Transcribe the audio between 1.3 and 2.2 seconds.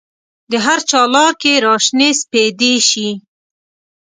کې را شنې